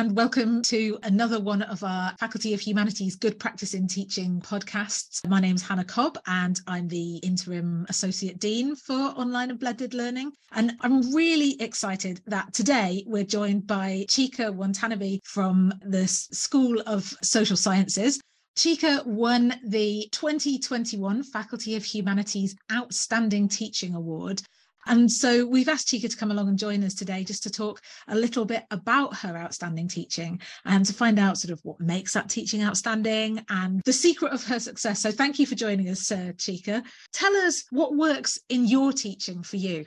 And 0.00 0.16
welcome 0.16 0.62
to 0.62 0.98
another 1.02 1.38
one 1.38 1.60
of 1.60 1.84
our 1.84 2.16
Faculty 2.18 2.54
of 2.54 2.60
Humanities 2.62 3.16
Good 3.16 3.38
Practice 3.38 3.74
in 3.74 3.86
Teaching 3.86 4.40
podcasts. 4.40 5.28
My 5.28 5.40
name 5.40 5.56
is 5.56 5.62
Hannah 5.62 5.84
Cobb, 5.84 6.16
and 6.26 6.58
I'm 6.66 6.88
the 6.88 7.16
Interim 7.16 7.84
Associate 7.90 8.38
Dean 8.38 8.76
for 8.76 8.94
Online 8.94 9.50
and 9.50 9.60
Blended 9.60 9.92
Learning. 9.92 10.32
And 10.52 10.72
I'm 10.80 11.14
really 11.14 11.60
excited 11.60 12.22
that 12.28 12.54
today 12.54 13.04
we're 13.06 13.24
joined 13.24 13.66
by 13.66 14.06
Chika 14.08 14.50
Watanabe 14.50 15.20
from 15.22 15.70
the 15.82 16.08
School 16.08 16.82
of 16.86 17.12
Social 17.22 17.58
Sciences. 17.58 18.18
Chika 18.56 19.04
won 19.04 19.52
the 19.66 20.08
2021 20.12 21.24
Faculty 21.24 21.76
of 21.76 21.84
Humanities 21.84 22.56
Outstanding 22.72 23.48
Teaching 23.48 23.94
Award 23.94 24.40
and 24.86 25.10
so 25.10 25.46
we've 25.46 25.68
asked 25.68 25.88
Chika 25.88 26.10
to 26.10 26.16
come 26.16 26.30
along 26.30 26.48
and 26.48 26.58
join 26.58 26.82
us 26.84 26.94
today 26.94 27.24
just 27.24 27.42
to 27.44 27.50
talk 27.50 27.80
a 28.08 28.14
little 28.14 28.44
bit 28.44 28.64
about 28.70 29.16
her 29.16 29.36
outstanding 29.36 29.88
teaching 29.88 30.40
and 30.64 30.84
to 30.86 30.94
find 30.94 31.18
out 31.18 31.38
sort 31.38 31.52
of 31.52 31.60
what 31.64 31.80
makes 31.80 32.14
that 32.14 32.28
teaching 32.28 32.62
outstanding 32.62 33.44
and 33.50 33.82
the 33.84 33.92
secret 33.92 34.32
of 34.32 34.44
her 34.44 34.58
success. 34.58 35.00
So 35.00 35.10
thank 35.10 35.38
you 35.38 35.46
for 35.46 35.54
joining 35.54 35.88
us, 35.88 36.10
uh, 36.10 36.32
Chika. 36.36 36.82
Tell 37.12 37.34
us 37.36 37.64
what 37.70 37.96
works 37.96 38.38
in 38.48 38.66
your 38.66 38.92
teaching 38.92 39.42
for 39.42 39.56
you. 39.56 39.86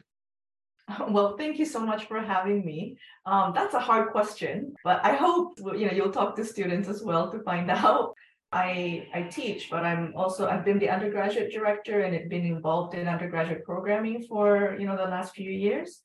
Well, 1.09 1.38
thank 1.38 1.59
you 1.59 1.66
so 1.66 1.80
much 1.80 2.07
for 2.09 2.19
having 2.19 2.66
me. 2.66 2.97
Um, 3.25 3.53
that's 3.55 3.73
a 3.73 3.80
hard 3.80 4.11
question, 4.11 4.75
but 4.83 4.99
I 5.03 5.16
hope 5.16 5.57
you 5.59 5.85
know 5.85 5.94
you'll 5.94 6.11
talk 6.11 6.35
to 6.35 6.44
students 6.44 6.89
as 6.89 7.02
well 7.02 7.31
to 7.31 7.39
find 7.39 7.71
out. 7.71 8.13
I, 8.54 9.08
I 9.14 9.23
teach, 9.23 9.70
but 9.70 9.84
I'm 9.84 10.14
also, 10.16 10.48
I've 10.48 10.64
been 10.64 10.80
the 10.80 10.90
undergraduate 10.90 11.52
director 11.52 12.02
and 12.02 12.14
have 12.14 12.30
been 12.30 12.46
involved 12.46 12.94
in 12.94 13.08
undergraduate 13.08 13.66
programming 13.66 14.23
for, 14.23 14.78
you 14.80 14.86
know, 14.86 14.96
the 14.96 15.04
last 15.04 15.34
few 15.34 15.50
years. 15.50 16.00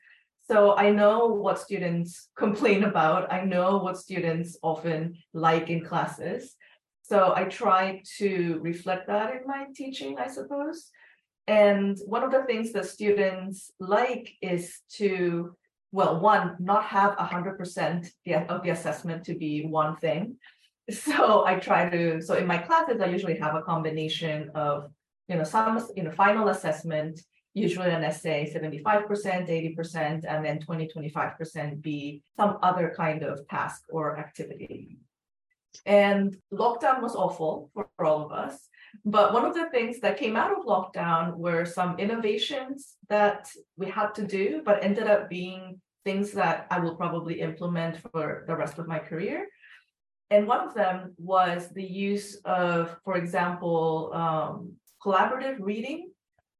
So 0.49 0.75
I 0.77 0.91
know 0.91 1.27
what 1.27 1.59
students 1.59 2.31
complain 2.37 2.85
about. 2.85 3.31
I 3.31 3.45
know 3.45 3.79
what 3.79 3.99
students 3.99 4.59
often 4.63 5.19
like 5.35 5.69
in 5.69 5.85
classes. 5.85 6.57
So 7.03 7.35
I 7.37 7.45
try 7.45 8.03
to 8.19 8.59
reflect 8.63 9.09
that 9.09 9.35
in 9.35 9.47
my 9.47 9.67
teaching, 9.75 10.19
I 10.19 10.29
suppose. 10.29 10.91
And 11.47 11.99
one 12.07 12.23
of 12.23 12.31
the 12.31 12.45
things 12.45 12.73
that 12.73 12.87
students 12.87 13.71
like 13.79 14.31
is 14.43 14.81
to, 14.97 15.55
well, 15.93 16.21
one, 16.21 16.57
not 16.59 16.85
have 16.85 17.17
100% 17.17 18.11
of 18.49 18.63
the 18.63 18.71
assessment 18.71 19.25
to 19.25 19.35
be 19.35 19.65
one 19.67 19.97
thing 19.97 20.37
so 20.91 21.44
I 21.44 21.56
try 21.56 21.89
to, 21.89 22.20
so 22.22 22.34
in 22.34 22.47
my 22.47 22.58
classes, 22.58 23.00
I 23.00 23.06
usually 23.06 23.39
have 23.39 23.55
a 23.55 23.62
combination 23.62 24.50
of, 24.55 24.91
you 25.28 25.36
know, 25.36 25.45
some, 25.45 25.86
you 25.95 26.03
know, 26.03 26.12
final 26.12 26.48
assessment, 26.48 27.20
usually 27.55 27.91
an 27.91 28.05
essay, 28.05 28.50
75%, 28.55 29.08
80%, 29.77 30.25
and 30.27 30.45
then 30.45 30.58
20, 30.61 30.89
25% 30.89 31.83
be 31.83 32.22
some 32.36 32.58
other 32.62 32.92
kind 32.97 33.22
of 33.22 33.47
task 33.48 33.83
or 33.91 34.19
activity. 34.19 34.98
And 35.84 36.36
lockdown 36.53 37.02
was 37.02 37.14
awful 37.14 37.70
for, 37.75 37.89
for 37.97 38.06
all 38.06 38.25
of 38.25 38.33
us. 38.33 38.69
But 39.05 39.34
one 39.34 39.45
of 39.45 39.55
the 39.55 39.69
things 39.70 40.00
that 40.00 40.19
came 40.19 40.36
out 40.36 40.52
of 40.52 40.64
lockdown 40.64 41.36
were 41.36 41.67
some 41.67 41.98
innovations 41.98 42.95
that 43.11 43.50
we 43.77 43.86
had 43.91 44.14
to 44.14 44.27
do, 44.27 44.62
but 44.64 44.83
ended 44.83 45.06
up 45.06 45.28
being 45.28 45.80
things 46.05 46.33
that 46.33 46.67
I 46.70 46.80
will 46.80 46.97
probably 46.97 47.41
implement 47.41 47.98
for 48.12 48.45
the 48.47 48.56
rest 48.56 48.78
of 48.78 48.89
my 48.89 48.98
career 48.98 49.47
and 50.31 50.47
one 50.47 50.67
of 50.67 50.75
them 50.75 51.15
was 51.19 51.69
the 51.69 51.84
use 51.84 52.37
of, 52.45 52.97
for 53.05 53.17
example, 53.17 54.11
um, 54.12 54.73
collaborative 55.03 55.57
reading. 55.61 56.11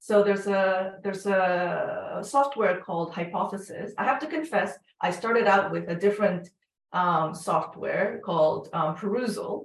So 0.01 0.23
there's 0.23 0.47
a 0.47 0.95
there's 1.03 1.27
a 1.27 2.21
software 2.23 2.81
called 2.81 3.13
Hypothesis. 3.13 3.93
I 3.99 4.05
have 4.05 4.21
to 4.21 4.27
confess, 4.27 4.79
I 5.01 5.11
started 5.11 5.47
out 5.47 5.71
with 5.71 5.89
a 5.89 5.95
different 5.95 6.49
um, 6.93 7.35
software 7.35 8.21
called 8.25 8.69
um, 8.73 8.97
Perusall, 8.97 9.65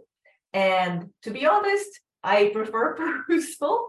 and 0.54 1.10
to 1.22 1.32
be 1.32 1.46
honest, 1.46 2.02
I 2.24 2.50
prefer 2.54 2.96
Perusall, 3.30 3.88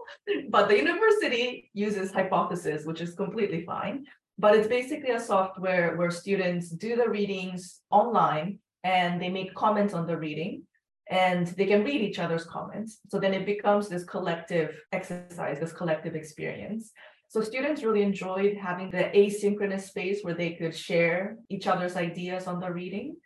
but 0.49 0.67
the 0.69 0.77
university 0.77 1.71
uses 1.73 2.11
Hypothesis, 2.11 2.85
which 2.85 3.01
is 3.01 3.15
completely 3.15 3.65
fine. 3.65 4.05
But 4.37 4.55
it's 4.55 4.67
basically 4.67 5.11
a 5.11 5.19
software 5.19 5.95
where 5.95 6.11
students 6.11 6.69
do 6.69 6.95
the 6.95 7.09
readings 7.09 7.81
online 7.89 8.59
and 8.85 9.19
they 9.19 9.29
make 9.29 9.55
comments 9.55 9.95
on 9.95 10.05
the 10.05 10.15
reading 10.15 10.61
and 11.09 11.47
they 11.57 11.65
can 11.65 11.83
read 11.83 12.01
each 12.01 12.19
other's 12.19 12.45
comments. 12.45 12.99
So 13.09 13.19
then 13.19 13.33
it 13.33 13.45
becomes 13.45 13.89
this 13.89 14.03
collective 14.03 14.79
exercise, 14.91 15.59
this 15.59 15.73
collective 15.73 16.15
experience. 16.15 16.91
So 17.27 17.41
students 17.41 17.83
really 17.83 18.03
enjoyed 18.03 18.55
having 18.55 18.91
the 18.91 19.05
asynchronous 19.23 19.87
space 19.91 20.19
where 20.21 20.35
they 20.35 20.51
could 20.53 20.75
share 20.75 21.37
each 21.49 21.65
other's 21.65 21.95
ideas 21.95 22.45
on 22.45 22.59
the 22.59 22.71
reading. 22.71 23.17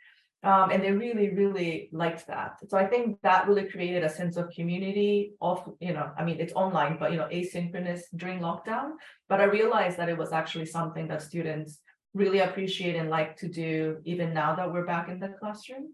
Um, 0.42 0.72
and 0.72 0.82
they 0.82 0.94
really, 0.94 1.30
really 1.42 1.90
liked 1.92 2.26
that. 2.28 2.52
So 2.70 2.78
I 2.78 2.88
think 2.88 3.18
that 3.24 3.46
really 3.46 3.66
created 3.66 4.06
a 4.06 4.10
sense 4.10 4.38
of 4.38 4.50
community 4.52 5.34
of, 5.42 5.70
you 5.82 5.92
know, 5.92 6.10
I 6.18 6.24
mean, 6.24 6.40
it's 6.40 6.54
online, 6.54 6.96
but, 6.98 7.12
you 7.12 7.18
know, 7.18 7.28
asynchronous 7.28 8.04
during 8.16 8.40
lockdown. 8.40 8.92
But 9.28 9.42
I 9.42 9.56
realized 9.60 9.98
that 9.98 10.08
it 10.08 10.18
was 10.18 10.32
actually 10.32 10.68
something 10.68 11.10
that 11.10 11.22
students 11.22 11.82
really 12.14 12.40
appreciate 12.40 12.96
and 12.96 13.10
like 13.10 13.38
to 13.38 13.48
do 13.48 13.98
even 14.04 14.34
now 14.34 14.56
that 14.56 14.72
we're 14.72 14.86
back 14.86 15.10
in 15.10 15.20
the 15.20 15.30
classroom. 15.40 15.94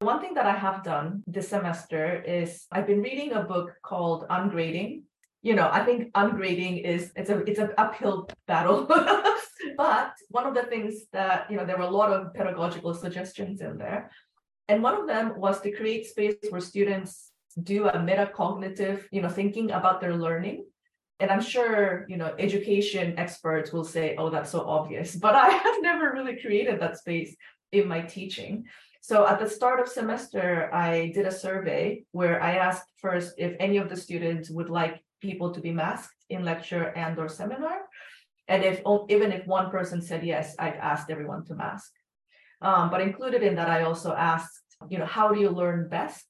One 0.00 0.20
thing 0.20 0.34
that 0.34 0.46
I 0.46 0.56
have 0.56 0.82
done 0.82 1.22
this 1.26 1.48
semester 1.48 2.20
is 2.22 2.66
I've 2.72 2.86
been 2.86 3.02
reading 3.02 3.32
a 3.32 3.42
book 3.42 3.74
called 3.82 4.26
Ungrading. 4.28 5.02
You 5.42 5.54
know, 5.54 5.68
I 5.70 5.84
think 5.84 6.12
ungrading 6.14 6.84
is 6.84 7.12
it's 7.16 7.30
a 7.30 7.38
it's 7.44 7.60
an 7.60 7.72
uphill 7.78 8.28
battle. 8.46 8.86
but 9.76 10.12
one 10.28 10.46
of 10.46 10.54
the 10.54 10.64
things 10.64 11.06
that, 11.12 11.50
you 11.50 11.56
know, 11.56 11.64
there 11.64 11.76
were 11.76 11.84
a 11.84 11.90
lot 11.90 12.12
of 12.12 12.34
pedagogical 12.34 12.94
suggestions 12.94 13.60
in 13.60 13.78
there. 13.78 14.10
And 14.68 14.82
one 14.82 14.94
of 14.94 15.06
them 15.06 15.38
was 15.38 15.60
to 15.60 15.70
create 15.70 16.06
space 16.06 16.36
where 16.48 16.60
students 16.60 17.30
do 17.62 17.86
a 17.86 17.98
metacognitive, 17.98 19.04
you 19.12 19.20
know, 19.22 19.28
thinking 19.28 19.70
about 19.70 20.00
their 20.00 20.16
learning 20.16 20.64
and 21.20 21.30
I'm 21.30 21.42
sure, 21.42 22.06
you 22.08 22.16
know, 22.16 22.34
education 22.38 23.14
experts 23.18 23.72
will 23.72 23.84
say, 23.84 24.16
oh, 24.18 24.30
that's 24.30 24.50
so 24.50 24.62
obvious, 24.62 25.14
but 25.26 25.34
I 25.34 25.48
have 25.48 25.76
never 25.80 26.12
really 26.12 26.36
created 26.40 26.80
that 26.80 26.98
space 26.98 27.34
in 27.72 27.88
my 27.88 28.00
teaching. 28.02 28.64
So 29.00 29.26
at 29.26 29.38
the 29.38 29.48
start 29.48 29.80
of 29.80 29.88
semester, 29.88 30.72
I 30.72 31.12
did 31.14 31.26
a 31.26 31.30
survey 31.30 32.04
where 32.12 32.42
I 32.42 32.56
asked 32.56 32.88
first 32.96 33.34
if 33.36 33.54
any 33.60 33.76
of 33.76 33.90
the 33.90 33.96
students 33.96 34.48
would 34.48 34.70
like 34.70 35.04
people 35.20 35.52
to 35.52 35.60
be 35.60 35.72
masked 35.72 36.24
in 36.30 36.44
lecture 36.44 36.84
and 36.96 37.18
or 37.18 37.28
seminar. 37.28 37.80
And 38.48 38.64
if 38.64 38.80
even 39.08 39.32
if 39.32 39.46
one 39.46 39.70
person 39.70 40.00
said 40.00 40.24
yes, 40.24 40.54
I've 40.58 40.80
asked 40.92 41.10
everyone 41.10 41.44
to 41.46 41.54
mask. 41.54 41.92
Um, 42.60 42.90
but 42.90 43.00
included 43.00 43.42
in 43.42 43.56
that, 43.56 43.68
I 43.68 43.82
also 43.82 44.14
asked, 44.14 44.62
you 44.88 44.98
know, 44.98 45.06
how 45.06 45.32
do 45.32 45.40
you 45.40 45.50
learn 45.50 45.88
best? 45.88 46.24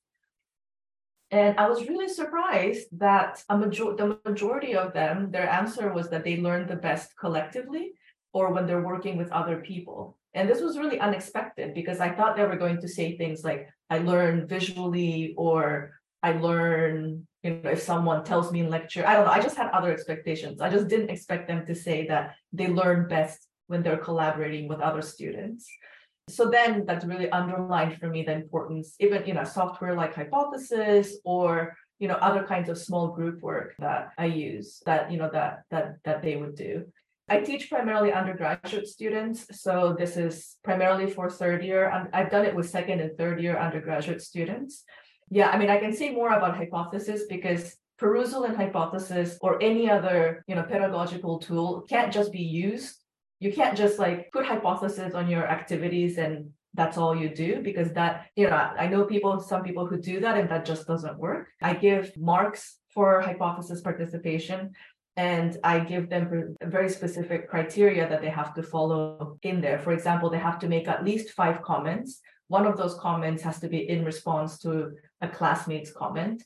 And 1.30 1.58
I 1.58 1.68
was 1.68 1.88
really 1.88 2.08
surprised 2.08 2.86
that 2.98 3.42
a 3.48 3.58
major- 3.58 3.96
the 3.96 4.18
majority 4.24 4.76
of 4.76 4.92
them, 4.92 5.30
their 5.30 5.48
answer 5.48 5.92
was 5.92 6.08
that 6.10 6.24
they 6.24 6.36
learn 6.36 6.66
the 6.66 6.76
best 6.76 7.16
collectively 7.18 7.94
or 8.32 8.52
when 8.52 8.66
they're 8.66 8.82
working 8.82 9.16
with 9.16 9.32
other 9.32 9.58
people. 9.60 10.18
And 10.34 10.48
this 10.48 10.60
was 10.60 10.78
really 10.78 10.98
unexpected 10.98 11.74
because 11.74 12.00
I 12.00 12.10
thought 12.10 12.36
they 12.36 12.44
were 12.44 12.56
going 12.56 12.80
to 12.80 12.88
say 12.88 13.16
things 13.16 13.44
like, 13.44 13.68
I 13.88 13.98
learn 13.98 14.46
visually 14.46 15.34
or 15.36 15.92
I 16.22 16.32
learn, 16.32 17.26
you 17.42 17.50
know, 17.50 17.70
if 17.70 17.82
someone 17.82 18.24
tells 18.24 18.50
me 18.50 18.60
in 18.60 18.70
lecture, 18.70 19.06
I 19.06 19.14
don't 19.14 19.26
know. 19.26 19.32
I 19.32 19.40
just 19.40 19.56
had 19.56 19.70
other 19.70 19.92
expectations. 19.92 20.60
I 20.60 20.70
just 20.70 20.88
didn't 20.88 21.10
expect 21.10 21.46
them 21.46 21.64
to 21.66 21.74
say 21.74 22.06
that 22.08 22.34
they 22.52 22.68
learn 22.68 23.08
best 23.08 23.46
when 23.68 23.82
they're 23.82 23.96
collaborating 23.96 24.68
with 24.68 24.80
other 24.80 25.02
students. 25.02 25.68
So 26.28 26.48
then 26.48 26.84
that's 26.86 27.04
really 27.04 27.30
underlined 27.30 27.98
for 27.98 28.08
me 28.08 28.22
the 28.22 28.32
importance, 28.32 28.96
even 28.98 29.26
you 29.26 29.34
know, 29.34 29.44
software 29.44 29.94
like 29.94 30.14
Hypothesis 30.14 31.18
or 31.24 31.76
you 31.98 32.08
know 32.08 32.14
other 32.14 32.44
kinds 32.44 32.68
of 32.68 32.78
small 32.78 33.08
group 33.08 33.40
work 33.40 33.74
that 33.78 34.10
I 34.18 34.26
use 34.26 34.82
that 34.86 35.12
you 35.12 35.18
know 35.18 35.30
that 35.32 35.62
that 35.70 35.96
that 36.04 36.22
they 36.22 36.36
would 36.36 36.56
do. 36.56 36.86
I 37.28 37.40
teach 37.40 37.70
primarily 37.70 38.12
undergraduate 38.12 38.86
students, 38.86 39.46
so 39.62 39.94
this 39.98 40.16
is 40.16 40.56
primarily 40.62 41.10
for 41.10 41.30
third 41.30 41.64
year. 41.64 42.08
I've 42.12 42.30
done 42.30 42.44
it 42.44 42.54
with 42.54 42.68
second 42.68 43.00
and 43.00 43.16
third 43.16 43.40
year 43.40 43.56
undergraduate 43.58 44.20
students. 44.20 44.84
Yeah, 45.30 45.48
I 45.48 45.56
mean, 45.56 45.70
I 45.70 45.78
can 45.78 45.94
say 45.94 46.10
more 46.10 46.32
about 46.34 46.56
hypothesis 46.56 47.22
because 47.28 47.76
Perusall 48.00 48.46
and 48.46 48.56
hypothesis 48.56 49.38
or 49.40 49.62
any 49.62 49.88
other 49.88 50.44
you 50.48 50.54
know 50.54 50.64
pedagogical 50.64 51.38
tool 51.38 51.82
can't 51.88 52.12
just 52.12 52.32
be 52.32 52.42
used 52.42 53.03
you 53.40 53.52
can't 53.52 53.76
just 53.76 53.98
like 53.98 54.30
put 54.32 54.46
hypothesis 54.46 55.14
on 55.14 55.28
your 55.28 55.46
activities 55.46 56.18
and 56.18 56.50
that's 56.74 56.98
all 56.98 57.14
you 57.14 57.28
do 57.28 57.60
because 57.62 57.92
that 57.92 58.26
you 58.36 58.48
know 58.48 58.56
i 58.56 58.86
know 58.86 59.04
people 59.04 59.40
some 59.40 59.62
people 59.62 59.86
who 59.86 59.98
do 59.98 60.20
that 60.20 60.36
and 60.36 60.48
that 60.48 60.64
just 60.64 60.86
doesn't 60.86 61.18
work. 61.18 61.48
I 61.62 61.74
give 61.74 62.16
marks 62.16 62.78
for 62.92 63.20
hypothesis 63.20 63.80
participation 63.80 64.72
and 65.16 65.56
i 65.62 65.78
give 65.78 66.10
them 66.10 66.56
very 66.62 66.88
specific 66.88 67.48
criteria 67.48 68.08
that 68.08 68.20
they 68.20 68.30
have 68.30 68.54
to 68.54 68.62
follow 68.62 69.38
in 69.42 69.60
there. 69.60 69.78
For 69.78 69.92
example 69.92 70.30
they 70.30 70.38
have 70.38 70.58
to 70.60 70.68
make 70.68 70.88
at 70.88 71.04
least 71.04 71.30
five 71.30 71.62
comments. 71.62 72.20
One 72.48 72.66
of 72.66 72.76
those 72.76 72.96
comments 72.96 73.42
has 73.42 73.58
to 73.60 73.68
be 73.68 73.88
in 73.88 74.04
response 74.04 74.58
to 74.58 74.92
a 75.20 75.28
classmate's 75.28 75.92
comment 75.92 76.42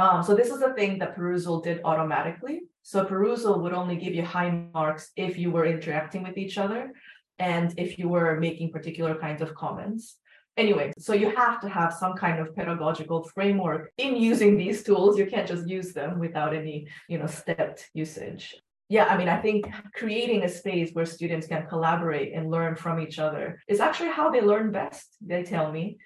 um, 0.00 0.22
so 0.22 0.34
this 0.34 0.48
is 0.48 0.62
a 0.62 0.72
thing 0.72 0.98
that 1.00 1.14
Perusall 1.14 1.62
did 1.62 1.82
automatically. 1.84 2.62
So 2.82 3.04
Perusall 3.04 3.60
would 3.62 3.74
only 3.74 3.96
give 3.96 4.14
you 4.14 4.24
high 4.24 4.50
marks 4.72 5.10
if 5.14 5.36
you 5.36 5.50
were 5.50 5.66
interacting 5.66 6.22
with 6.22 6.38
each 6.38 6.56
other 6.56 6.92
and 7.38 7.74
if 7.76 7.98
you 7.98 8.08
were 8.08 8.40
making 8.40 8.72
particular 8.72 9.14
kinds 9.14 9.42
of 9.42 9.54
comments. 9.54 10.16
Anyway, 10.56 10.92
so 10.98 11.12
you 11.12 11.28
have 11.36 11.60
to 11.60 11.68
have 11.68 11.92
some 11.92 12.14
kind 12.14 12.40
of 12.40 12.56
pedagogical 12.56 13.24
framework 13.34 13.92
in 13.98 14.16
using 14.16 14.56
these 14.56 14.82
tools. 14.82 15.18
You 15.18 15.26
can't 15.26 15.46
just 15.46 15.68
use 15.68 15.92
them 15.92 16.18
without 16.18 16.54
any, 16.54 16.88
you 17.06 17.18
know, 17.18 17.26
stepped 17.26 17.90
usage. 17.92 18.56
Yeah, 18.88 19.04
I 19.04 19.18
mean, 19.18 19.28
I 19.28 19.38
think 19.40 19.70
creating 19.94 20.44
a 20.44 20.48
space 20.48 20.90
where 20.94 21.04
students 21.04 21.46
can 21.46 21.66
collaborate 21.66 22.32
and 22.32 22.50
learn 22.50 22.74
from 22.74 23.00
each 23.00 23.18
other 23.18 23.60
is 23.68 23.80
actually 23.80 24.12
how 24.12 24.30
they 24.30 24.40
learn 24.40 24.72
best, 24.72 25.06
they 25.20 25.42
tell 25.42 25.70
me. 25.70 25.98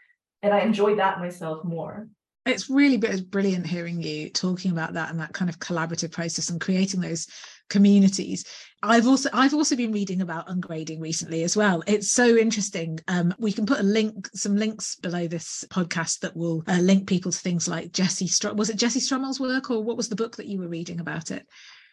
And 0.43 0.53
I 0.53 0.61
enjoy 0.61 0.97
that 0.97 1.21
myself 1.21 1.65
more 1.65 2.09
it's 2.47 2.69
really 2.69 2.99
brilliant 2.99 3.67
hearing 3.67 4.03
you 4.03 4.29
talking 4.29 4.71
about 4.71 4.93
that 4.95 5.11
and 5.11 5.19
that 5.19 5.33
kind 5.33 5.49
of 5.49 5.59
collaborative 5.59 6.13
process 6.13 6.51
and 6.51 6.61
creating 6.61 7.01
those 7.01 7.27
communities. 7.71 8.45
I've 8.83 9.07
also 9.07 9.31
i've 9.33 9.55
also 9.55 9.77
been 9.77 9.93
reading 9.93 10.21
about 10.21 10.49
ungrading 10.49 11.01
recently 11.01 11.43
as 11.43 11.57
well. 11.57 11.83
It's 11.87 12.13
so 12.13 12.37
interesting. 12.37 13.01
Um, 13.09 13.35
we 13.39 13.53
can 13.53 13.65
put 13.65 13.81
a 13.81 13.85
link 13.85 14.29
some 14.35 14.57
links 14.57 14.97
below 14.97 15.27
this 15.27 15.65
podcast 15.71 16.21
that 16.21 16.37
will 16.37 16.63
uh, 16.69 16.81
link 16.81 17.09
people 17.09 17.33
to 17.33 17.39
things 17.39 17.67
like 17.67 17.93
jesse 17.93 18.27
Str- 18.27 18.53
was 18.53 18.69
it 18.69 18.77
jesse 18.77 19.01
Stommel's 19.01 19.41
work 19.41 19.71
or 19.71 19.83
what 19.83 19.97
was 19.97 20.11
the 20.11 20.17
book 20.17 20.37
that 20.37 20.47
you 20.47 20.59
were 20.59 20.69
reading 20.69 21.01
about 21.01 21.31
it? 21.31 21.47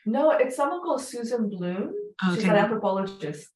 No 0.06 0.32
it's 0.32 0.58
someone 0.58 0.82
called 0.82 1.02
susan 1.02 1.50
Blum. 1.50 1.94
Okay. 2.28 2.36
she's 2.36 2.44
an 2.44 2.56
anthropologist 2.56 3.48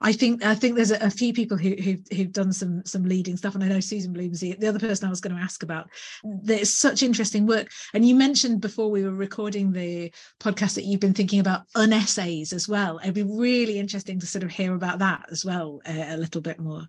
I 0.00 0.12
think 0.12 0.44
I 0.44 0.54
think 0.54 0.76
there's 0.76 0.90
a, 0.90 0.98
a 1.04 1.10
few 1.10 1.32
people 1.32 1.56
who, 1.56 1.74
who 1.74 1.96
who've 2.14 2.32
done 2.32 2.52
some 2.52 2.84
some 2.84 3.04
leading 3.04 3.36
stuff, 3.36 3.54
and 3.54 3.64
I 3.64 3.68
know 3.68 3.80
Susan 3.80 4.12
Blum's 4.12 4.40
the, 4.40 4.54
the 4.58 4.68
other 4.68 4.78
person 4.78 5.06
I 5.06 5.10
was 5.10 5.20
going 5.20 5.36
to 5.36 5.42
ask 5.42 5.62
about. 5.62 5.88
There's 6.24 6.72
such 6.72 7.02
interesting 7.02 7.46
work, 7.46 7.68
and 7.94 8.06
you 8.06 8.14
mentioned 8.14 8.60
before 8.60 8.90
we 8.90 9.04
were 9.04 9.10
recording 9.10 9.72
the 9.72 10.12
podcast 10.40 10.74
that 10.74 10.84
you've 10.84 11.00
been 11.00 11.14
thinking 11.14 11.40
about 11.40 11.68
unessays 11.76 12.52
as 12.52 12.68
well. 12.68 12.98
It'd 13.02 13.14
be 13.14 13.22
really 13.22 13.78
interesting 13.78 14.20
to 14.20 14.26
sort 14.26 14.44
of 14.44 14.50
hear 14.50 14.74
about 14.74 15.00
that 15.00 15.26
as 15.30 15.44
well 15.44 15.80
uh, 15.86 16.04
a 16.08 16.16
little 16.16 16.40
bit 16.40 16.58
more. 16.58 16.82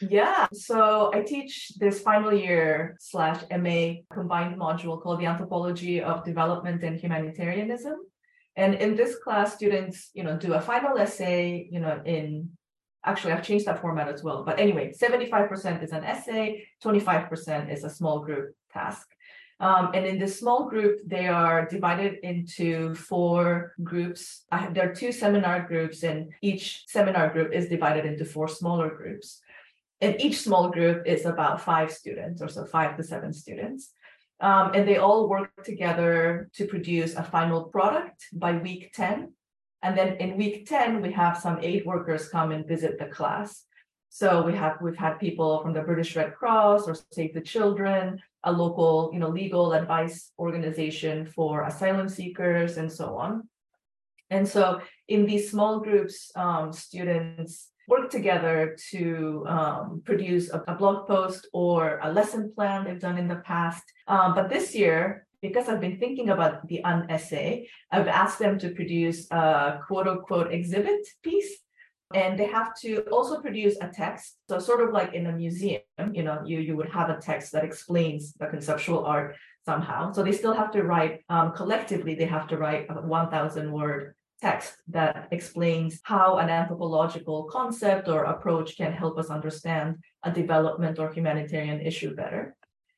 Yeah, 0.00 0.46
so 0.52 1.10
I 1.12 1.22
teach 1.22 1.72
this 1.78 2.00
final 2.00 2.32
year 2.32 2.96
slash 3.00 3.42
MA 3.50 4.02
combined 4.12 4.56
module 4.56 5.00
called 5.02 5.20
the 5.20 5.26
Anthropology 5.26 6.00
of 6.00 6.24
Development 6.24 6.82
and 6.84 7.00
Humanitarianism. 7.00 7.96
And 8.58 8.74
in 8.74 8.96
this 8.96 9.14
class, 9.22 9.54
students, 9.54 10.10
you 10.14 10.24
know, 10.24 10.36
do 10.36 10.54
a 10.54 10.60
final 10.60 10.98
essay, 10.98 11.68
you 11.70 11.78
know, 11.78 12.02
in 12.04 12.50
actually 13.04 13.32
I've 13.32 13.44
changed 13.44 13.66
that 13.66 13.80
format 13.80 14.08
as 14.08 14.24
well. 14.24 14.42
But 14.44 14.58
anyway, 14.58 14.92
75% 14.92 15.84
is 15.84 15.92
an 15.92 16.02
essay, 16.02 16.66
25% 16.82 17.72
is 17.72 17.84
a 17.84 17.90
small 17.90 18.18
group 18.18 18.56
task. 18.72 19.06
Um, 19.60 19.92
and 19.94 20.04
in 20.04 20.18
this 20.18 20.40
small 20.40 20.68
group, 20.68 21.00
they 21.06 21.28
are 21.28 21.66
divided 21.66 22.18
into 22.24 22.96
four 22.96 23.74
groups. 23.84 24.44
I, 24.50 24.68
there 24.70 24.90
are 24.90 24.94
two 24.94 25.12
seminar 25.12 25.66
groups, 25.66 26.02
and 26.02 26.32
each 26.42 26.84
seminar 26.86 27.30
group 27.30 27.52
is 27.52 27.68
divided 27.68 28.04
into 28.06 28.24
four 28.24 28.48
smaller 28.48 28.90
groups. 28.90 29.40
And 30.00 30.20
each 30.20 30.40
small 30.40 30.70
group 30.70 31.06
is 31.06 31.26
about 31.26 31.60
five 31.60 31.92
students 31.92 32.42
or 32.42 32.48
so, 32.48 32.64
five 32.64 32.96
to 32.96 33.02
seven 33.04 33.32
students. 33.32 33.92
Um, 34.40 34.72
and 34.74 34.86
they 34.86 34.98
all 34.98 35.28
work 35.28 35.50
together 35.64 36.48
to 36.54 36.66
produce 36.66 37.16
a 37.16 37.22
final 37.24 37.64
product 37.64 38.26
by 38.32 38.52
week 38.52 38.92
10. 38.94 39.32
And 39.82 39.98
then 39.98 40.16
in 40.16 40.36
week 40.36 40.68
10, 40.68 41.02
we 41.02 41.12
have 41.12 41.38
some 41.38 41.58
aid 41.60 41.84
workers 41.84 42.28
come 42.28 42.52
and 42.52 42.66
visit 42.66 42.98
the 42.98 43.06
class. 43.06 43.64
So 44.10 44.42
we 44.42 44.54
have 44.54 44.78
we've 44.80 44.96
had 44.96 45.18
people 45.18 45.62
from 45.62 45.72
the 45.72 45.82
British 45.82 46.16
Red 46.16 46.34
Cross 46.34 46.88
or 46.88 46.96
Save 47.12 47.34
the 47.34 47.40
Children, 47.40 48.20
a 48.42 48.50
local, 48.50 49.10
you 49.12 49.18
know, 49.18 49.28
legal 49.28 49.72
advice 49.72 50.32
organization 50.38 51.26
for 51.26 51.64
asylum 51.64 52.08
seekers, 52.08 52.78
and 52.78 52.90
so 52.90 53.16
on. 53.16 53.48
And 54.30 54.46
so 54.48 54.80
in 55.08 55.26
these 55.26 55.50
small 55.50 55.80
groups, 55.80 56.30
um, 56.36 56.72
students 56.72 57.70
work 57.88 58.10
together 58.10 58.76
to 58.90 59.44
um, 59.48 60.02
produce 60.04 60.50
a, 60.50 60.62
a, 60.68 60.74
blog 60.74 61.08
post 61.08 61.48
or 61.54 61.98
a 62.02 62.12
lesson 62.12 62.52
plan 62.54 62.84
they've 62.84 63.00
done 63.00 63.16
in 63.16 63.26
the 63.26 63.42
past. 63.52 63.82
Um, 64.06 64.34
but 64.34 64.50
this 64.50 64.74
year, 64.74 65.26
because 65.40 65.68
I've 65.68 65.80
been 65.80 65.98
thinking 65.98 66.28
about 66.28 66.68
the 66.68 66.82
unessay, 66.84 67.66
I've 67.90 68.06
asked 68.06 68.38
them 68.38 68.58
to 68.58 68.70
produce 68.70 69.30
a 69.30 69.80
quote 69.86 70.06
unquote 70.06 70.52
exhibit 70.52 71.06
piece. 71.22 71.52
And 72.14 72.38
they 72.38 72.46
have 72.46 72.74
to 72.80 73.02
also 73.12 73.40
produce 73.40 73.76
a 73.82 73.88
text. 73.88 74.38
So 74.48 74.58
sort 74.58 74.80
of 74.82 74.94
like 74.94 75.12
in 75.12 75.26
a 75.26 75.32
museum, 75.32 75.82
you 76.12 76.22
know, 76.22 76.42
you, 76.44 76.58
you 76.58 76.74
would 76.74 76.88
have 76.88 77.10
a 77.10 77.20
text 77.20 77.52
that 77.52 77.64
explains 77.64 78.32
the 78.34 78.46
conceptual 78.46 79.04
art 79.04 79.36
somehow. 79.66 80.12
So 80.12 80.22
they 80.22 80.32
still 80.32 80.54
have 80.54 80.70
to 80.72 80.82
write 80.84 81.24
um, 81.28 81.52
collectively, 81.52 82.14
they 82.14 82.24
have 82.24 82.48
to 82.48 82.56
write 82.56 82.86
a 82.88 82.94
1000 82.94 83.70
word 83.70 84.14
text 84.40 84.76
that 84.88 85.28
explains 85.30 86.00
how 86.04 86.38
an 86.38 86.48
anthropological 86.48 87.44
concept 87.44 88.08
or 88.08 88.24
approach 88.24 88.76
can 88.76 88.92
help 88.92 89.18
us 89.18 89.30
understand 89.30 89.96
a 90.22 90.30
development 90.30 90.98
or 90.98 91.12
humanitarian 91.12 91.80
issue 91.80 92.14
better. 92.14 92.56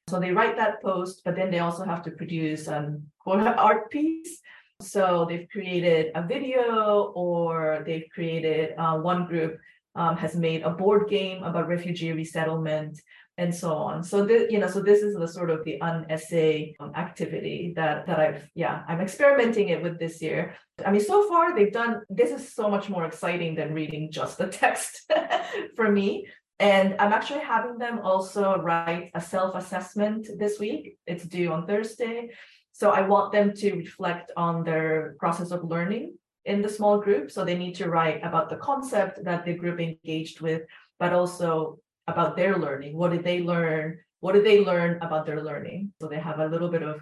So 0.08 0.18
they 0.18 0.32
write 0.32 0.56
that 0.56 0.82
post, 0.82 1.22
but 1.24 1.36
then 1.36 1.50
they 1.50 1.60
also 1.60 1.84
have 1.84 2.02
to 2.02 2.10
produce 2.10 2.66
an 2.66 3.06
art 3.26 3.90
piece. 3.90 4.40
So 4.82 5.26
they've 5.28 5.48
created 5.50 6.10
a 6.14 6.26
video 6.26 7.12
or 7.14 7.82
they've 7.86 8.08
created 8.12 8.74
uh, 8.78 8.98
one 8.98 9.26
group 9.26 9.58
um, 9.94 10.16
has 10.16 10.36
made 10.36 10.62
a 10.62 10.70
board 10.70 11.08
game 11.08 11.42
about 11.42 11.68
refugee 11.68 12.12
resettlement 12.12 13.00
and 13.38 13.54
so 13.54 13.72
on. 13.72 14.02
So 14.02 14.24
this, 14.24 14.50
you 14.50 14.58
know, 14.58 14.68
so 14.68 14.80
this 14.80 15.02
is 15.02 15.14
the 15.14 15.26
sort 15.26 15.50
of 15.50 15.64
the 15.64 15.78
unessay 15.80 16.74
um, 16.78 16.92
activity 16.94 17.72
that 17.76 18.06
that 18.06 18.18
I've, 18.20 18.50
yeah, 18.54 18.82
I'm 18.86 19.00
experimenting 19.00 19.68
it 19.68 19.82
with 19.82 19.98
this 19.98 20.20
year. 20.20 20.56
I 20.84 20.90
mean, 20.90 21.00
so 21.00 21.28
far 21.28 21.54
they've 21.54 21.72
done. 21.72 22.02
This 22.10 22.30
is 22.30 22.54
so 22.54 22.68
much 22.68 22.88
more 22.88 23.06
exciting 23.06 23.54
than 23.54 23.74
reading 23.74 24.10
just 24.10 24.38
the 24.38 24.48
text 24.48 25.10
for 25.76 25.90
me. 25.90 26.26
And 26.58 26.94
I'm 26.98 27.14
actually 27.14 27.40
having 27.40 27.78
them 27.78 28.00
also 28.04 28.58
write 28.58 29.10
a 29.14 29.20
self-assessment 29.20 30.28
this 30.38 30.58
week. 30.58 30.98
It's 31.06 31.24
due 31.24 31.52
on 31.52 31.66
Thursday. 31.66 32.30
So 32.72 32.90
I 32.90 33.00
want 33.00 33.32
them 33.32 33.54
to 33.54 33.72
reflect 33.72 34.30
on 34.36 34.64
their 34.64 35.16
process 35.18 35.50
of 35.50 35.64
learning 35.64 36.18
in 36.44 36.60
the 36.60 36.68
small 36.68 36.98
group. 36.98 37.30
So 37.30 37.44
they 37.44 37.56
need 37.56 37.74
to 37.76 37.88
write 37.88 38.22
about 38.22 38.50
the 38.50 38.56
concept 38.56 39.24
that 39.24 39.44
the 39.46 39.54
group 39.54 39.80
engaged 39.80 40.40
with, 40.40 40.62
but 40.98 41.14
also 41.14 41.78
about 42.10 42.36
their 42.36 42.58
learning. 42.58 42.96
What 42.96 43.12
did 43.12 43.24
they 43.24 43.40
learn? 43.40 43.98
What 44.20 44.34
did 44.34 44.44
they 44.44 44.64
learn 44.64 45.00
about 45.02 45.26
their 45.26 45.42
learning? 45.42 45.92
So 46.00 46.08
they 46.08 46.18
have 46.18 46.40
a 46.40 46.46
little 46.46 46.68
bit 46.68 46.82
of 46.82 47.00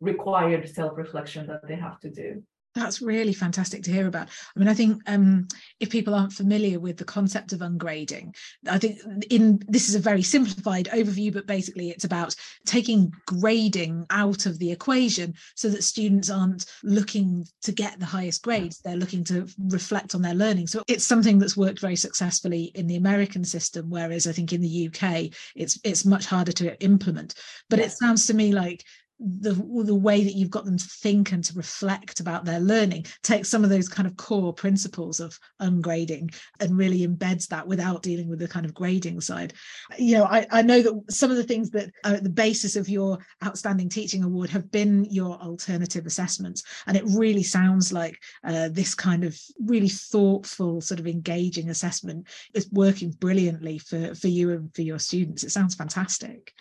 required 0.00 0.68
self-reflection 0.68 1.46
that 1.46 1.66
they 1.66 1.76
have 1.76 1.98
to 2.00 2.10
do 2.10 2.42
that's 2.74 3.02
really 3.02 3.32
fantastic 3.32 3.82
to 3.82 3.92
hear 3.92 4.06
about. 4.06 4.28
I 4.54 4.58
mean, 4.58 4.68
I 4.68 4.74
think 4.74 5.02
um, 5.06 5.48
if 5.80 5.90
people 5.90 6.14
aren't 6.14 6.32
familiar 6.32 6.78
with 6.78 6.96
the 6.96 7.04
concept 7.04 7.52
of 7.52 7.60
ungrading, 7.60 8.36
I 8.68 8.78
think 8.78 9.00
in 9.30 9.60
this 9.66 9.88
is 9.88 9.94
a 9.94 10.00
very 10.00 10.22
simplified 10.22 10.86
overview, 10.92 11.32
but 11.32 11.46
basically 11.46 11.90
it's 11.90 12.04
about 12.04 12.34
taking 12.66 13.12
grading 13.26 14.06
out 14.10 14.46
of 14.46 14.58
the 14.58 14.70
equation 14.70 15.34
so 15.54 15.68
that 15.70 15.84
students 15.84 16.30
aren't 16.30 16.66
looking 16.82 17.46
to 17.62 17.72
get 17.72 17.98
the 17.98 18.06
highest 18.06 18.42
grades; 18.42 18.80
they're 18.80 18.96
looking 18.96 19.24
to 19.24 19.48
reflect 19.58 20.14
on 20.14 20.22
their 20.22 20.34
learning. 20.34 20.66
So 20.66 20.82
it's 20.88 21.06
something 21.06 21.38
that's 21.38 21.56
worked 21.56 21.80
very 21.80 21.96
successfully 21.96 22.70
in 22.74 22.86
the 22.86 22.96
American 22.96 23.44
system, 23.44 23.90
whereas 23.90 24.26
I 24.26 24.32
think 24.32 24.52
in 24.52 24.60
the 24.60 24.88
UK 24.88 25.32
it's 25.56 25.78
it's 25.84 26.04
much 26.04 26.26
harder 26.26 26.52
to 26.52 26.80
implement. 26.82 27.34
But 27.70 27.80
it 27.80 27.92
sounds 27.92 28.26
to 28.26 28.34
me 28.34 28.52
like 28.52 28.84
the 29.20 29.52
the 29.84 29.94
way 29.94 30.22
that 30.24 30.34
you've 30.34 30.50
got 30.50 30.64
them 30.64 30.78
to 30.78 30.84
think 30.84 31.32
and 31.32 31.42
to 31.44 31.54
reflect 31.54 32.20
about 32.20 32.44
their 32.44 32.60
learning 32.60 33.04
takes 33.22 33.48
some 33.48 33.64
of 33.64 33.70
those 33.70 33.88
kind 33.88 34.06
of 34.06 34.16
core 34.16 34.52
principles 34.52 35.20
of 35.20 35.38
ungrading 35.60 36.34
and 36.60 36.76
really 36.76 37.06
embeds 37.06 37.48
that 37.48 37.66
without 37.66 38.02
dealing 38.02 38.28
with 38.28 38.38
the 38.38 38.48
kind 38.48 38.64
of 38.64 38.74
grading 38.74 39.20
side. 39.20 39.52
You 39.98 40.18
know 40.18 40.24
i, 40.24 40.46
I 40.50 40.62
know 40.62 40.82
that 40.82 41.02
some 41.10 41.30
of 41.30 41.36
the 41.36 41.44
things 41.44 41.70
that 41.70 41.90
are 42.04 42.14
at 42.14 42.24
the 42.24 42.30
basis 42.30 42.76
of 42.76 42.88
your 42.88 43.18
outstanding 43.44 43.88
teaching 43.88 44.24
award 44.24 44.50
have 44.50 44.70
been 44.70 45.04
your 45.06 45.36
alternative 45.38 46.06
assessments 46.06 46.62
and 46.86 46.96
it 46.96 47.04
really 47.06 47.42
sounds 47.42 47.92
like 47.92 48.18
uh, 48.44 48.68
this 48.68 48.94
kind 48.94 49.24
of 49.24 49.38
really 49.60 49.88
thoughtful 49.88 50.80
sort 50.80 51.00
of 51.00 51.06
engaging 51.06 51.70
assessment 51.70 52.26
is 52.54 52.70
working 52.72 53.10
brilliantly 53.10 53.78
for 53.78 54.14
for 54.14 54.28
you 54.28 54.50
and 54.52 54.74
for 54.74 54.82
your 54.82 54.98
students. 54.98 55.44
It 55.44 55.50
sounds 55.50 55.74
fantastic. 55.74 56.52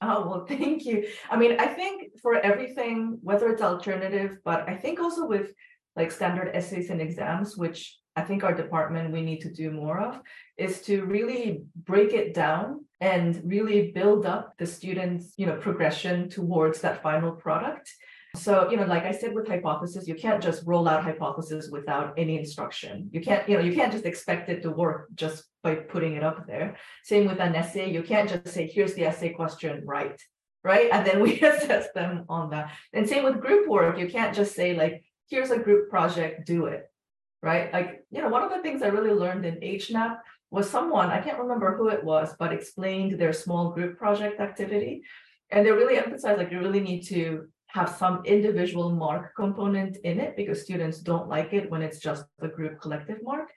Oh, 0.00 0.28
well, 0.28 0.46
thank 0.46 0.84
you. 0.84 1.06
I 1.30 1.36
mean, 1.36 1.58
I 1.58 1.66
think 1.66 2.03
for 2.24 2.36
everything, 2.40 3.18
whether 3.20 3.50
it's 3.50 3.60
alternative, 3.60 4.38
but 4.46 4.66
I 4.66 4.74
think 4.76 4.98
also 4.98 5.26
with 5.26 5.52
like 5.94 6.10
standard 6.10 6.56
essays 6.56 6.88
and 6.88 7.02
exams, 7.02 7.54
which 7.54 7.98
I 8.16 8.22
think 8.22 8.42
our 8.42 8.54
department 8.54 9.12
we 9.12 9.20
need 9.20 9.42
to 9.42 9.52
do 9.52 9.70
more 9.70 10.00
of, 10.00 10.18
is 10.56 10.80
to 10.86 11.04
really 11.04 11.64
break 11.84 12.14
it 12.14 12.32
down 12.32 12.86
and 13.02 13.42
really 13.44 13.92
build 13.92 14.24
up 14.24 14.54
the 14.56 14.66
students, 14.66 15.34
you 15.36 15.44
know, 15.44 15.56
progression 15.56 16.30
towards 16.30 16.80
that 16.80 17.02
final 17.02 17.32
product. 17.32 17.92
So, 18.36 18.70
you 18.70 18.78
know, 18.78 18.86
like 18.86 19.04
I 19.04 19.12
said 19.12 19.34
with 19.34 19.46
hypothesis, 19.46 20.08
you 20.08 20.14
can't 20.14 20.42
just 20.42 20.62
roll 20.64 20.88
out 20.88 21.04
hypothesis 21.04 21.68
without 21.70 22.14
any 22.16 22.38
instruction. 22.38 23.10
You 23.12 23.20
can't, 23.20 23.46
you 23.46 23.58
know, 23.58 23.62
you 23.62 23.74
can't 23.74 23.92
just 23.92 24.06
expect 24.06 24.48
it 24.48 24.62
to 24.62 24.70
work 24.70 25.08
just 25.14 25.44
by 25.62 25.74
putting 25.74 26.14
it 26.14 26.24
up 26.24 26.46
there. 26.46 26.78
Same 27.04 27.26
with 27.28 27.38
an 27.38 27.54
essay. 27.54 27.92
You 27.92 28.02
can't 28.02 28.30
just 28.30 28.48
say, 28.48 28.66
here's 28.66 28.94
the 28.94 29.04
essay 29.04 29.28
question, 29.28 29.82
right? 29.84 30.18
Right. 30.64 30.88
And 30.90 31.06
then 31.06 31.20
we 31.20 31.40
assess 31.50 31.92
them 31.92 32.24
on 32.28 32.50
that. 32.50 32.72
And 32.92 33.08
same 33.08 33.24
with 33.24 33.40
group 33.40 33.68
work. 33.68 33.98
You 33.98 34.08
can't 34.08 34.34
just 34.34 34.54
say, 34.54 34.74
like, 34.74 35.04
here's 35.28 35.50
a 35.50 35.58
group 35.58 35.90
project, 35.90 36.46
do 36.46 36.66
it. 36.66 36.90
Right. 37.42 37.70
Like, 37.72 38.04
you 38.10 38.22
know, 38.22 38.30
one 38.30 38.42
of 38.42 38.50
the 38.50 38.62
things 38.62 38.82
I 38.82 38.86
really 38.86 39.12
learned 39.12 39.44
in 39.44 39.56
HNAP 39.56 40.18
was 40.50 40.70
someone, 40.70 41.10
I 41.10 41.20
can't 41.20 41.38
remember 41.38 41.76
who 41.76 41.88
it 41.88 42.02
was, 42.02 42.34
but 42.38 42.52
explained 42.52 43.20
their 43.20 43.34
small 43.34 43.70
group 43.72 43.98
project 43.98 44.40
activity. 44.40 45.02
And 45.50 45.66
they 45.66 45.70
really 45.70 45.98
emphasized 45.98 46.38
like 46.38 46.50
you 46.50 46.60
really 46.60 46.80
need 46.80 47.02
to 47.08 47.48
have 47.66 47.90
some 47.90 48.24
individual 48.24 48.90
mark 48.90 49.34
component 49.34 49.96
in 49.98 50.20
it 50.20 50.36
because 50.36 50.62
students 50.62 51.00
don't 51.00 51.28
like 51.28 51.52
it 51.52 51.70
when 51.70 51.82
it's 51.82 51.98
just 51.98 52.24
the 52.38 52.48
group 52.48 52.80
collective 52.80 53.18
mark. 53.22 53.50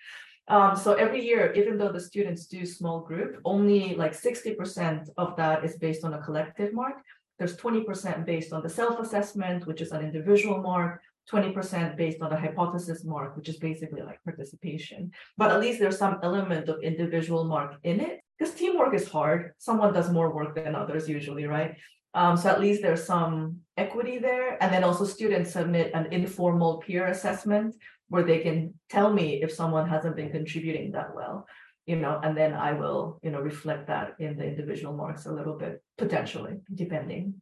Um, 0.47 0.77
so 0.77 0.93
every 0.93 1.23
year, 1.25 1.51
even 1.53 1.77
though 1.77 1.91
the 1.91 1.99
students 1.99 2.45
do 2.45 2.65
small 2.65 3.01
group, 3.01 3.41
only 3.43 3.95
like 3.95 4.13
60% 4.13 5.09
of 5.17 5.35
that 5.35 5.65
is 5.65 5.77
based 5.77 6.05
on 6.05 6.13
a 6.13 6.21
collective 6.21 6.73
mark. 6.73 6.95
There's 7.37 7.57
20% 7.57 8.25
based 8.25 8.53
on 8.53 8.63
the 8.63 8.69
self-assessment, 8.69 9.67
which 9.67 9.81
is 9.81 9.91
an 9.91 10.01
individual 10.03 10.61
mark, 10.61 11.01
20% 11.31 11.97
based 11.97 12.21
on 12.21 12.29
the 12.29 12.37
hypothesis 12.37 13.03
mark, 13.03 13.35
which 13.35 13.49
is 13.49 13.57
basically 13.57 14.01
like 14.01 14.23
participation. 14.23 15.11
But 15.37 15.51
at 15.51 15.59
least 15.59 15.79
there's 15.79 15.97
some 15.97 16.19
element 16.23 16.69
of 16.69 16.81
individual 16.81 17.43
mark 17.43 17.75
in 17.83 17.99
it 17.99 18.21
because 18.39 18.53
teamwork 18.53 18.93
is 18.93 19.09
hard. 19.09 19.51
Someone 19.57 19.93
does 19.93 20.09
more 20.11 20.33
work 20.33 20.55
than 20.55 20.75
others 20.75 21.09
usually, 21.09 21.45
right? 21.45 21.75
Um, 22.13 22.37
so 22.37 22.49
at 22.49 22.61
least 22.61 22.81
there's 22.81 23.03
some 23.03 23.57
equity 23.75 24.17
there. 24.17 24.61
And 24.63 24.73
then 24.73 24.83
also 24.83 25.03
students 25.03 25.51
submit 25.51 25.91
an 25.93 26.07
informal 26.11 26.77
peer 26.77 27.07
assessment 27.07 27.75
where 28.09 28.23
they 28.23 28.39
can 28.39 28.73
tell 28.89 29.11
me 29.11 29.41
if 29.41 29.51
someone 29.51 29.89
hasn't 29.89 30.15
been 30.15 30.31
contributing 30.31 30.91
that 30.91 31.13
well, 31.15 31.45
you 31.85 31.95
know, 31.95 32.19
and 32.23 32.35
then 32.37 32.53
I 32.53 32.73
will, 32.73 33.19
you 33.23 33.31
know, 33.31 33.39
reflect 33.39 33.87
that 33.87 34.15
in 34.19 34.37
the 34.37 34.45
individual 34.45 34.93
marks 34.93 35.25
a 35.25 35.31
little 35.31 35.57
bit, 35.57 35.81
potentially, 35.97 36.57
depending. 36.73 37.41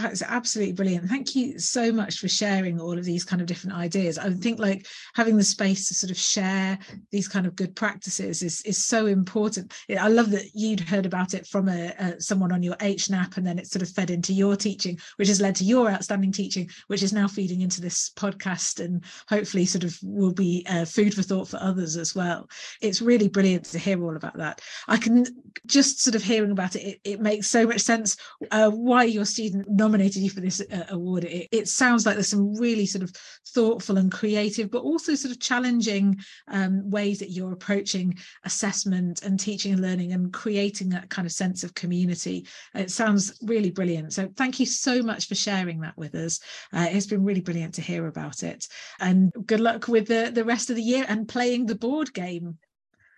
It's 0.00 0.22
absolutely 0.22 0.74
brilliant. 0.74 1.08
Thank 1.08 1.34
you 1.34 1.58
so 1.58 1.90
much 1.90 2.18
for 2.18 2.28
sharing 2.28 2.80
all 2.80 2.96
of 2.96 3.04
these 3.04 3.24
kind 3.24 3.42
of 3.42 3.48
different 3.48 3.76
ideas. 3.76 4.16
I 4.18 4.30
think 4.30 4.58
like 4.60 4.86
having 5.14 5.36
the 5.36 5.42
space 5.42 5.88
to 5.88 5.94
sort 5.94 6.10
of 6.10 6.18
share 6.18 6.78
these 7.10 7.26
kind 7.26 7.46
of 7.46 7.56
good 7.56 7.74
practices 7.74 8.42
is 8.42 8.62
is 8.62 8.84
so 8.84 9.06
important. 9.06 9.74
I 9.98 10.08
love 10.08 10.30
that 10.30 10.50
you'd 10.54 10.80
heard 10.80 11.06
about 11.06 11.34
it 11.34 11.46
from 11.46 11.68
a, 11.68 11.92
a 11.98 12.20
someone 12.20 12.52
on 12.52 12.62
your 12.62 12.76
HNAP 12.76 13.36
and 13.36 13.46
then 13.46 13.58
it 13.58 13.66
sort 13.66 13.82
of 13.82 13.90
fed 13.90 14.10
into 14.10 14.32
your 14.32 14.56
teaching, 14.56 14.98
which 15.16 15.28
has 15.28 15.40
led 15.40 15.56
to 15.56 15.64
your 15.64 15.90
outstanding 15.90 16.32
teaching, 16.32 16.70
which 16.86 17.02
is 17.02 17.12
now 17.12 17.26
feeding 17.26 17.62
into 17.62 17.80
this 17.80 18.10
podcast 18.16 18.84
and 18.84 19.04
hopefully 19.28 19.66
sort 19.66 19.84
of 19.84 19.98
will 20.02 20.32
be 20.32 20.64
uh, 20.68 20.84
food 20.84 21.14
for 21.14 21.22
thought 21.22 21.48
for 21.48 21.58
others 21.60 21.96
as 21.96 22.14
well. 22.14 22.48
It's 22.80 23.02
really 23.02 23.28
brilliant 23.28 23.64
to 23.66 23.78
hear 23.78 24.02
all 24.02 24.16
about 24.16 24.36
that. 24.36 24.60
I 24.86 24.96
can 24.96 25.26
just 25.66 26.00
sort 26.02 26.14
of 26.14 26.22
hearing 26.22 26.52
about 26.52 26.76
it, 26.76 26.82
it, 26.82 27.00
it 27.04 27.20
makes 27.20 27.48
so 27.48 27.66
much 27.66 27.80
sense 27.80 28.16
uh, 28.50 28.70
why 28.70 29.04
your 29.04 29.24
student 29.24 29.66
nominated 29.88 30.22
you 30.22 30.28
for 30.28 30.40
this 30.40 30.60
uh, 30.60 30.84
award. 30.90 31.24
It, 31.24 31.48
it, 31.50 31.68
sounds 31.68 32.04
like 32.04 32.16
there's 32.16 32.28
some 32.28 32.54
really 32.54 32.84
sort 32.84 33.02
of 33.02 33.10
thoughtful 33.54 33.96
and 33.96 34.12
creative, 34.12 34.70
but 34.70 34.82
also 34.82 35.14
sort 35.14 35.32
of 35.32 35.40
challenging 35.40 36.18
um, 36.48 36.90
ways 36.90 37.18
that 37.20 37.30
you're 37.30 37.52
approaching 37.52 38.18
assessment 38.44 39.22
and 39.22 39.40
teaching 39.40 39.72
and 39.72 39.80
learning 39.80 40.12
and 40.12 40.32
creating 40.32 40.90
that 40.90 41.08
kind 41.08 41.24
of 41.24 41.32
sense 41.32 41.64
of 41.64 41.72
community. 41.74 42.46
It 42.74 42.90
sounds 42.90 43.38
really 43.42 43.70
brilliant. 43.70 44.12
So 44.12 44.28
thank 44.36 44.60
you 44.60 44.66
so 44.66 45.02
much 45.02 45.26
for 45.26 45.34
sharing 45.34 45.80
that 45.80 45.96
with 45.96 46.14
us. 46.14 46.40
Uh, 46.72 46.88
it's 46.90 47.06
been 47.06 47.24
really 47.24 47.40
brilliant 47.40 47.74
to 47.74 47.82
hear 47.82 48.06
about 48.06 48.42
it. 48.42 48.68
And 49.00 49.32
good 49.46 49.60
luck 49.60 49.88
with 49.88 50.08
the, 50.08 50.30
the 50.32 50.44
rest 50.44 50.68
of 50.68 50.76
the 50.76 50.82
year 50.82 51.06
and 51.08 51.26
playing 51.26 51.64
the 51.64 51.74
board 51.74 52.12
game. 52.12 52.58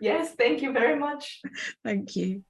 Yes, 0.00 0.34
thank 0.34 0.62
you 0.62 0.72
very 0.72 0.98
much. 0.98 1.40
thank 1.84 2.14
you. 2.14 2.44